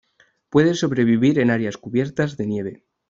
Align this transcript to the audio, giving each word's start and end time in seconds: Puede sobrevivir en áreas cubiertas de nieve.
Puede 0.49 0.73
sobrevivir 0.73 1.37
en 1.37 1.51
áreas 1.51 1.77
cubiertas 1.77 2.35
de 2.35 2.47
nieve. 2.47 2.85